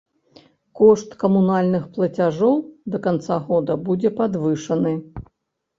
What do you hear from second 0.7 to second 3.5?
Кошт камунальных плацяжоў да канца